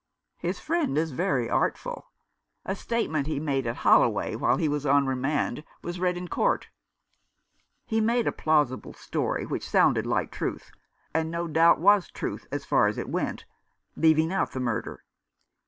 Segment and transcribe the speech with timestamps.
[0.47, 2.07] "His friend is very artful.
[2.65, 6.69] A statement he made at Holloway while he was on remand was read in court.
[7.85, 10.71] He made a plausible story, which sounded like truth,
[11.13, 13.45] and no doubt was truth as far as it went—
[13.95, 15.03] leaving out the murder.